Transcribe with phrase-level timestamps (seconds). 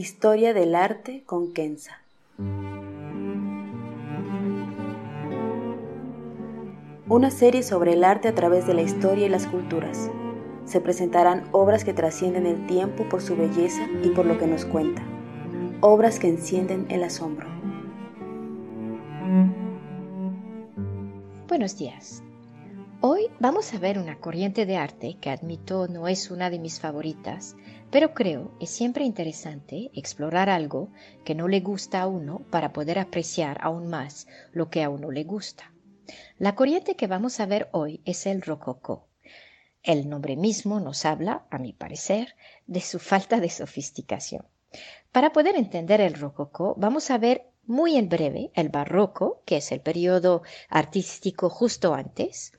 [0.00, 2.00] Historia del arte con Kenza.
[7.06, 10.10] Una serie sobre el arte a través de la historia y las culturas.
[10.64, 14.64] Se presentarán obras que trascienden el tiempo por su belleza y por lo que nos
[14.64, 15.02] cuenta.
[15.82, 17.46] Obras que encienden el asombro.
[21.46, 22.22] Buenos días.
[23.02, 26.80] Hoy vamos a ver una corriente de arte que admito no es una de mis
[26.80, 27.56] favoritas,
[27.90, 30.90] pero creo es siempre interesante explorar algo
[31.24, 35.10] que no le gusta a uno para poder apreciar aún más lo que a uno
[35.10, 35.72] le gusta.
[36.36, 39.08] La corriente que vamos a ver hoy es el rococó.
[39.82, 44.44] El nombre mismo nos habla, a mi parecer, de su falta de sofisticación.
[45.10, 49.72] Para poder entender el rococó, vamos a ver muy en breve el barroco, que es
[49.72, 52.52] el periodo artístico justo antes,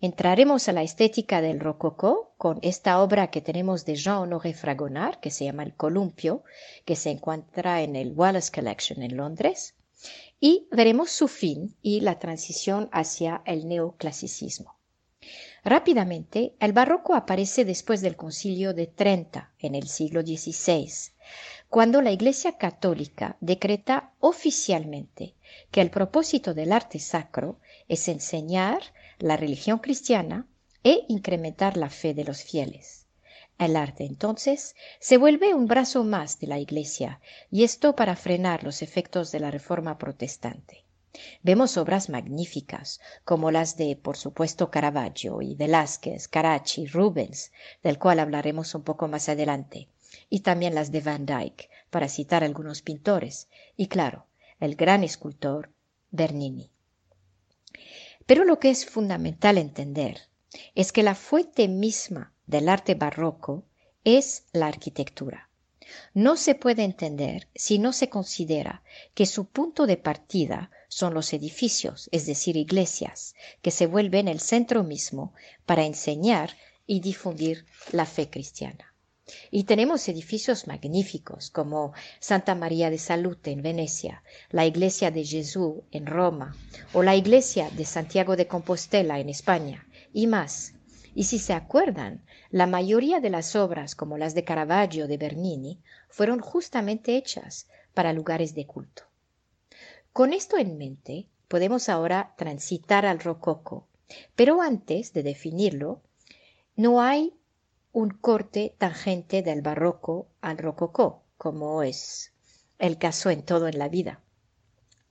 [0.00, 5.30] Entraremos a la estética del rococó con esta obra que tenemos de Jean-Honoré Fragonard, que
[5.30, 6.44] se llama El Columpio,
[6.84, 9.74] que se encuentra en el Wallace Collection en Londres,
[10.38, 14.74] y veremos su fin y la transición hacia el neoclasicismo.
[15.64, 20.90] Rápidamente, el barroco aparece después del concilio de Trenta en el siglo XVI,
[21.70, 25.34] cuando la Iglesia Católica decreta oficialmente
[25.70, 28.82] que el propósito del arte sacro es enseñar
[29.18, 30.46] la religión cristiana
[30.82, 33.06] e incrementar la fe de los fieles.
[33.58, 37.20] El arte entonces se vuelve un brazo más de la Iglesia,
[37.50, 40.84] y esto para frenar los efectos de la Reforma protestante.
[41.42, 47.52] Vemos obras magníficas, como las de, por supuesto, Caravaggio y Velázquez, Caracci, Rubens,
[47.84, 49.88] del cual hablaremos un poco más adelante,
[50.28, 54.26] y también las de Van Dyck, para citar algunos pintores, y claro,
[54.58, 55.70] el gran escultor
[56.10, 56.72] Bernini.
[58.26, 60.28] Pero lo que es fundamental entender
[60.74, 63.64] es que la fuente misma del arte barroco
[64.04, 65.50] es la arquitectura.
[66.14, 68.82] No se puede entender si no se considera
[69.14, 74.40] que su punto de partida son los edificios, es decir, iglesias, que se vuelven el
[74.40, 75.34] centro mismo
[75.66, 76.56] para enseñar
[76.86, 78.93] y difundir la fe cristiana.
[79.50, 85.82] Y tenemos edificios magníficos como Santa María de Salute en Venecia, la Iglesia de Jesús
[85.90, 86.54] en Roma
[86.92, 90.74] o la Iglesia de Santiago de Compostela en España y más.
[91.14, 95.80] Y si se acuerdan, la mayoría de las obras como las de Caravaggio de Bernini
[96.08, 99.04] fueron justamente hechas para lugares de culto.
[100.12, 103.88] Con esto en mente, podemos ahora transitar al rococo,
[104.36, 106.02] pero antes de definirlo,
[106.76, 107.32] no hay
[107.94, 112.32] un corte tangente del barroco al rococó, como es
[112.80, 114.20] el caso en todo en la vida.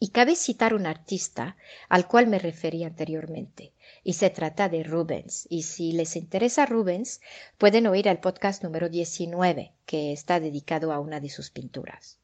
[0.00, 1.56] Y cabe citar un artista
[1.88, 3.72] al cual me referí anteriormente,
[4.02, 5.46] y se trata de Rubens.
[5.48, 7.20] Y si les interesa Rubens,
[7.56, 12.18] pueden oír el podcast número 19, que está dedicado a una de sus pinturas.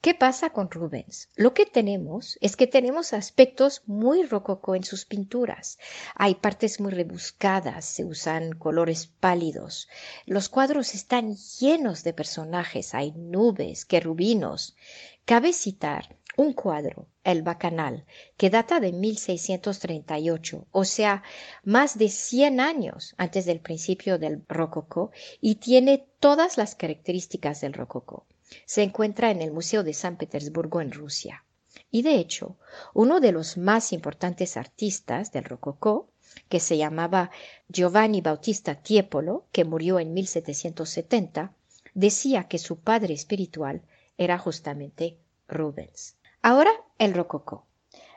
[0.00, 1.30] ¿Qué pasa con Rubens?
[1.34, 5.78] Lo que tenemos es que tenemos aspectos muy rococó en sus pinturas.
[6.14, 9.88] Hay partes muy rebuscadas, se usan colores pálidos.
[10.26, 14.76] Los cuadros están llenos de personajes, hay nubes, querubinos.
[15.24, 18.04] Cabe citar un cuadro, El Bacanal,
[18.36, 21.22] que data de 1638, o sea,
[21.64, 25.10] más de 100 años antes del principio del rococó,
[25.40, 28.26] y tiene todas las características del rococó.
[28.64, 31.44] Se encuentra en el Museo de San Petersburgo en Rusia.
[31.90, 32.56] Y de hecho,
[32.94, 36.08] uno de los más importantes artistas del rococó,
[36.48, 37.30] que se llamaba
[37.68, 41.52] Giovanni Bautista Tiepolo, que murió en 1770,
[41.94, 43.82] decía que su padre espiritual
[44.18, 45.18] era justamente
[45.48, 46.16] Rubens.
[46.42, 47.66] Ahora el rococó.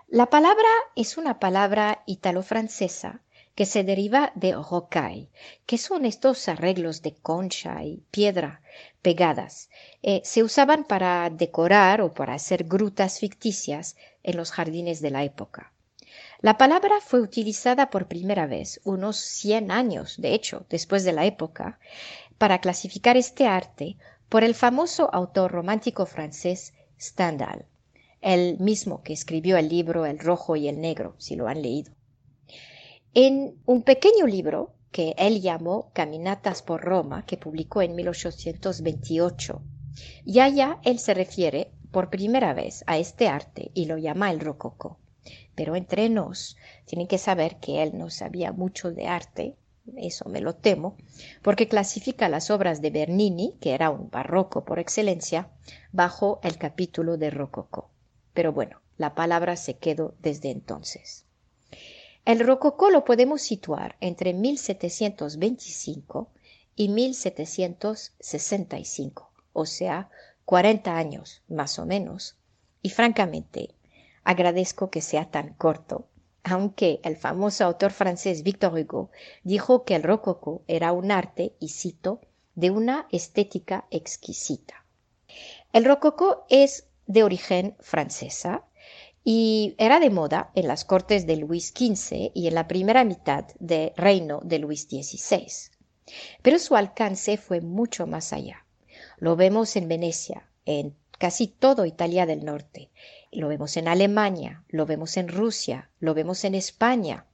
[0.07, 3.21] La palabra es una palabra italo-francesa
[3.55, 5.29] que se deriva de rocaille,
[5.65, 8.61] que son estos arreglos de concha y piedra
[9.01, 9.69] pegadas.
[10.03, 15.23] Eh, se usaban para decorar o para hacer grutas ficticias en los jardines de la
[15.23, 15.73] época.
[16.41, 21.25] La palabra fue utilizada por primera vez unos 100 años, de hecho, después de la
[21.25, 21.79] época,
[22.37, 23.97] para clasificar este arte
[24.29, 27.65] por el famoso autor romántico francés Stendhal,
[28.21, 31.91] el mismo que escribió el libro El rojo y el negro, si lo han leído.
[33.15, 39.61] En un pequeño libro que él llamó Caminatas por Roma, que publicó en 1828,
[40.25, 44.39] y allá él se refiere por primera vez a este arte y lo llama el
[44.39, 44.99] rococó.
[45.55, 49.55] Pero entre nos, tienen que saber que él no sabía mucho de arte,
[49.97, 50.95] eso me lo temo,
[51.41, 55.49] porque clasifica las obras de Bernini, que era un barroco por excelencia,
[55.91, 57.89] bajo el capítulo de rococó.
[58.35, 61.25] Pero bueno, la palabra se quedó desde entonces.
[62.29, 66.29] El rococó lo podemos situar entre 1725
[66.75, 70.11] y 1765, o sea,
[70.45, 72.35] 40 años más o menos,
[72.83, 73.73] y francamente
[74.23, 76.05] agradezco que sea tan corto,
[76.43, 79.09] aunque el famoso autor francés Victor Hugo
[79.43, 82.21] dijo que el rococó era un arte, y cito,
[82.53, 84.85] de una estética exquisita.
[85.73, 88.65] El rococó es de origen francesa
[89.23, 93.45] y era de moda en las cortes de Luis XV y en la primera mitad
[93.59, 95.47] del reino de Luis XVI.
[96.41, 98.65] Pero su alcance fue mucho más allá.
[99.17, 102.89] Lo vemos en Venecia, en casi todo Italia del Norte,
[103.31, 107.25] lo vemos en Alemania, lo vemos en Rusia, lo vemos en España.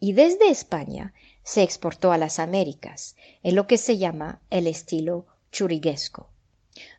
[0.00, 1.12] Y desde España
[1.42, 6.30] se exportó a las Américas, en lo que se llama el estilo churiguesco.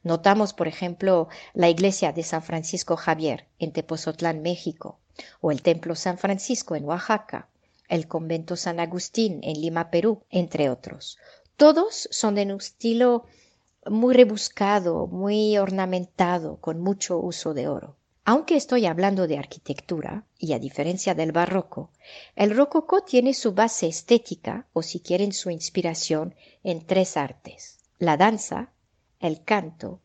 [0.04, 5.00] Notamos, por ejemplo, la iglesia de San Francisco Javier en Tepozotlán, México,
[5.42, 7.50] o el Templo San Francisco en Oaxaca,
[7.88, 11.18] el Convento San Agustín en Lima, Perú, entre otros.
[11.56, 13.26] Todos son de un estilo
[13.86, 17.96] muy rebuscado, muy ornamentado, con mucho uso de oro.
[18.26, 21.92] Aunque estoy hablando de arquitectura, y a diferencia del barroco,
[22.36, 28.18] el rococó tiene su base estética, o si quieren su inspiración, en tres artes, la
[28.18, 28.74] danza,
[29.20, 30.02] el canto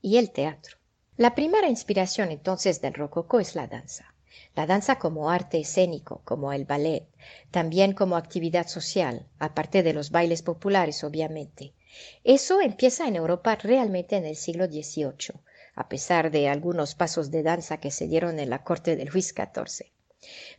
[0.00, 0.78] y el teatro.
[1.16, 4.14] La primera inspiración entonces del rococó es la danza.
[4.54, 7.06] La danza como arte escénico, como el ballet,
[7.50, 11.74] también como actividad social, aparte de los bailes populares, obviamente.
[12.24, 15.40] Eso empieza en Europa realmente en el siglo XVIII,
[15.74, 19.34] a pesar de algunos pasos de danza que se dieron en la corte de Luis
[19.34, 19.90] XIV.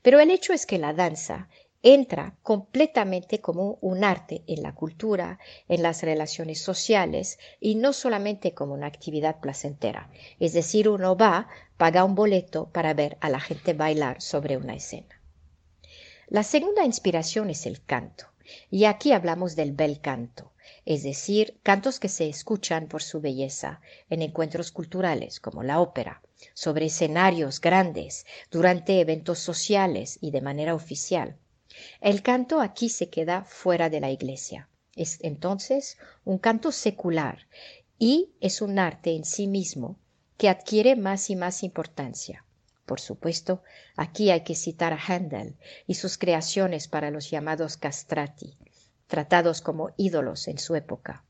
[0.01, 1.47] Pero el hecho es que la danza
[1.83, 5.37] entra completamente como un arte en la cultura,
[5.67, 10.09] en las relaciones sociales y no solamente como una actividad placentera.
[10.39, 14.75] Es decir, uno va, paga un boleto para ver a la gente bailar sobre una
[14.75, 15.21] escena.
[16.27, 18.27] La segunda inspiración es el canto.
[18.69, 20.51] Y aquí hablamos del bel canto,
[20.85, 26.21] es decir, cantos que se escuchan por su belleza en encuentros culturales como la ópera,
[26.53, 31.37] sobre escenarios grandes, durante eventos sociales y de manera oficial.
[32.01, 34.69] El canto aquí se queda fuera de la iglesia.
[34.95, 37.47] Es entonces un canto secular
[37.97, 39.97] y es un arte en sí mismo
[40.37, 42.45] que adquiere más y más importancia.
[42.85, 43.63] Por supuesto,
[43.95, 45.55] aquí hay que citar a Handel
[45.87, 48.57] y sus creaciones para los llamados castrati,
[49.07, 51.23] tratados como ídolos en su época.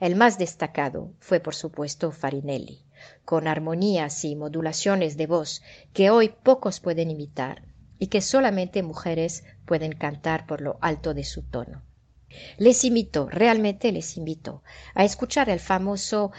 [0.00, 2.84] El más destacado fue, por supuesto, Farinelli,
[3.24, 5.62] con armonías y modulaciones de voz
[5.92, 7.62] que hoy pocos pueden imitar
[7.98, 11.82] y que solamente mujeres pueden cantar por lo alto de su tono.
[12.58, 14.62] Les invito, realmente les invito,
[14.94, 16.32] a escuchar el famoso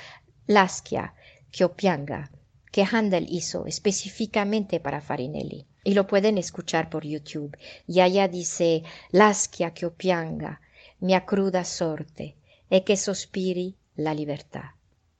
[0.47, 1.13] Laskia
[1.51, 2.31] Kiopianga
[2.71, 5.65] que Handel hizo específicamente para Farinelli.
[5.83, 7.57] Y lo pueden escuchar por YouTube.
[7.87, 10.61] Y allá dice Laskia Kiopianga,
[10.99, 12.35] mia cruda sorte,
[12.69, 14.75] e que sospiri la libertad.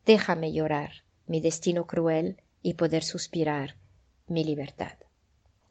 [0.06, 3.78] Déjame llorar mi destino cruel y poder suspirar
[4.28, 4.98] mi libertad.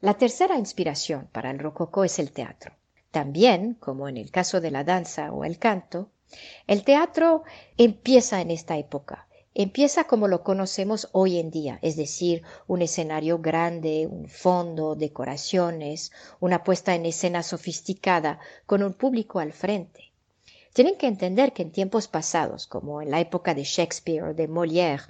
[0.01, 2.73] La tercera inspiración para el rococó es el teatro.
[3.11, 6.09] También, como en el caso de la danza o el canto,
[6.67, 7.43] el teatro
[7.77, 9.27] empieza en esta época.
[9.53, 16.13] Empieza como lo conocemos hoy en día, es decir, un escenario grande, un fondo, decoraciones,
[16.39, 20.08] una puesta en escena sofisticada, con un público al frente.
[20.73, 24.47] Tienen que entender que en tiempos pasados, como en la época de Shakespeare o de
[24.47, 25.03] Molière,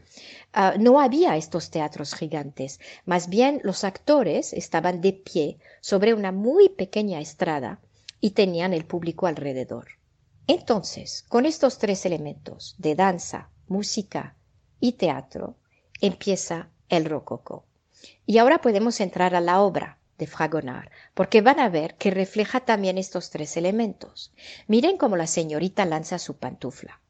[0.54, 2.80] ah, no había estos teatros gigantes.
[3.06, 7.80] Más bien los actores estaban de pie sobre una muy pequeña estrada
[8.22, 10.00] y tenían el público alrededor.
[10.48, 14.36] Entonces, con estos tres elementos de danza, música
[14.80, 15.58] y teatro,
[16.02, 17.66] empieza el rococó.
[18.26, 22.60] Y ahora podemos entrar a la obra, de Fragonard, porque van a ver que refleja
[22.60, 24.32] también estos tres elementos.
[24.68, 27.02] Miren cómo la señorita lanza su pantufla.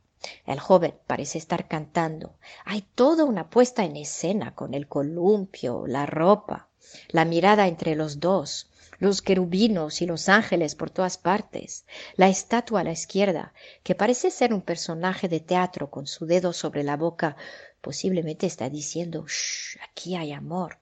[0.45, 2.35] El joven parece estar cantando.
[2.65, 6.69] Hay toda una puesta en escena con el columpio, la ropa,
[7.09, 11.85] la mirada entre los dos, los querubinos y los ángeles por todas partes,
[12.15, 16.51] la estatua a la izquierda, que parece ser un personaje de teatro con su dedo
[16.51, 17.37] sobre la boca,
[17.81, 20.79] posiblemente está diciendo Shh, aquí hay amor.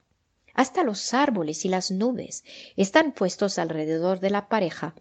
[0.58, 2.42] Hasta los árboles y las nubes
[2.74, 4.96] están puestos alrededor de la pareja,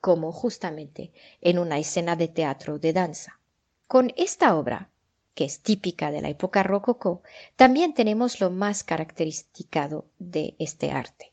[0.00, 3.40] como justamente en una escena de teatro de danza.
[3.88, 4.88] Con esta obra,
[5.34, 7.22] que es típica de la época rococó,
[7.56, 11.32] también tenemos lo más característico de este arte.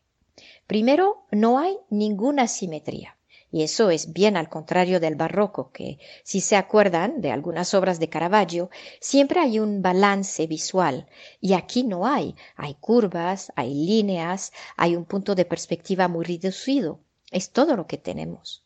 [0.66, 3.17] Primero, no hay ninguna simetría.
[3.50, 7.98] Y eso es bien al contrario del barroco, que, si se acuerdan de algunas obras
[7.98, 11.08] de Caravaggio, siempre hay un balance visual.
[11.40, 12.36] Y aquí no hay.
[12.58, 17.00] Hay curvas, hay líneas, hay un punto de perspectiva muy reducido.
[17.32, 18.66] Es todo lo que tenemos.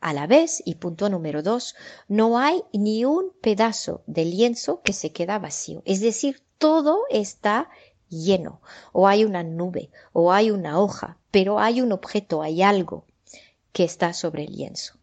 [0.00, 1.74] A la vez, y punto número dos,
[2.08, 5.82] no hay ni un pedazo de lienzo que se queda vacío.
[5.84, 7.68] Es decir, todo está
[8.08, 8.60] lleno,
[8.92, 13.04] o hay una nube, o hay una hoja, pero hay un objeto, hay algo
[13.74, 14.94] que está sobre el lienzo.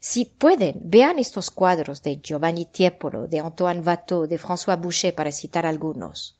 [0.00, 5.32] Si pueden, vean estos cuadros de Giovanni Tiepolo, de Antoine Watteau, de François Boucher, para
[5.32, 6.36] citar algunos.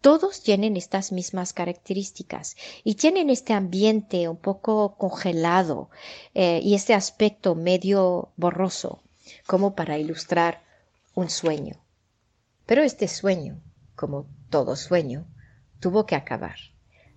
[0.00, 5.90] Todos tienen estas mismas características y tienen este ambiente un poco congelado
[6.34, 9.02] eh, y este aspecto medio borroso,
[9.46, 10.62] como para ilustrar
[11.14, 11.76] un sueño.
[12.64, 13.60] Pero este sueño,
[13.96, 15.26] como todo sueño,
[15.80, 16.56] tuvo que acabar.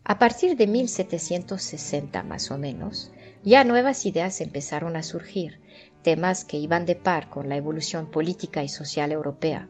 [0.03, 3.11] A partir de 1760 más o menos,
[3.45, 5.61] ya nuevas ideas empezaron a surgir,
[6.01, 9.69] temas que iban de par con la evolución política y social europea,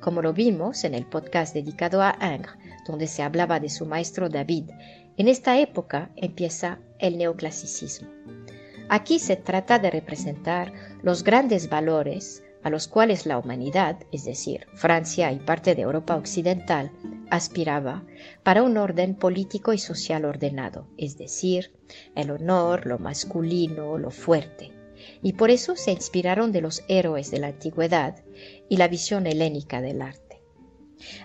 [0.00, 2.54] como lo vimos en el podcast dedicado a Ingres,
[2.86, 4.70] donde se hablaba de su maestro David.
[5.16, 8.08] En esta época empieza el neoclasicismo.
[8.88, 14.66] Aquí se trata de representar los grandes valores a los cuales la humanidad, es decir,
[14.74, 16.92] Francia y parte de Europa occidental,
[17.30, 18.04] aspiraba
[18.42, 21.72] para un orden político y social ordenado, es decir,
[22.14, 24.72] el honor, lo masculino, lo fuerte.
[25.22, 28.24] Y por eso se inspiraron de los héroes de la antigüedad
[28.68, 30.40] y la visión helénica del arte.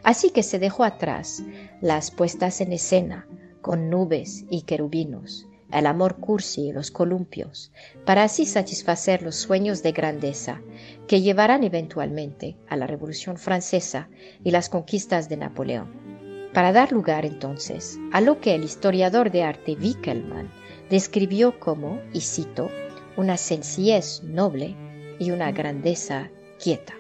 [0.03, 1.43] Así que se dejó atrás
[1.81, 3.27] las puestas en escena
[3.61, 7.71] con nubes y querubinos, el amor cursi y los columpios,
[8.05, 10.61] para así satisfacer los sueños de grandeza
[11.07, 14.09] que llevarán eventualmente a la Revolución Francesa
[14.43, 16.49] y las conquistas de Napoleón.
[16.53, 20.51] Para dar lugar entonces a lo que el historiador de arte Wickelmann
[20.89, 22.69] describió como, y cito,
[23.15, 24.75] una sencillez noble
[25.19, 26.29] y una grandeza
[26.61, 26.93] quieta,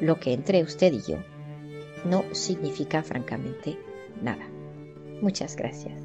[0.00, 1.18] lo que entre usted y yo
[2.04, 3.78] no significa francamente
[4.20, 4.46] nada.
[5.20, 6.02] Muchas gracias.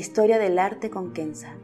[0.00, 1.58] Historia del arte con Kenza.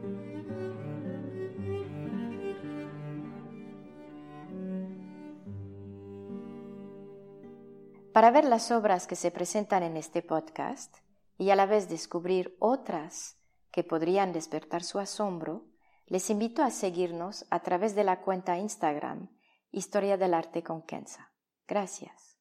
[8.13, 10.95] Para ver las obras que se presentan en este podcast
[11.39, 13.39] y a la vez descubrir otras
[13.71, 15.65] que podrían despertar su asombro,
[16.05, 19.31] les invito a seguirnos a través de la cuenta Instagram
[19.71, 21.31] Historia del Arte con Kenza.
[21.67, 22.37] Gracias.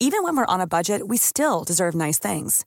[0.00, 2.66] Even when we're on a budget, we still deserve nice things.